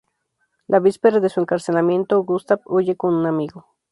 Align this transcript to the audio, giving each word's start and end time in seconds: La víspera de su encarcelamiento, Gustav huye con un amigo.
La 0.65 0.79
víspera 0.79 1.19
de 1.19 1.29
su 1.29 1.41
encarcelamiento, 1.41 2.23
Gustav 2.23 2.61
huye 2.65 2.95
con 2.95 3.13
un 3.13 3.27
amigo. 3.27 3.67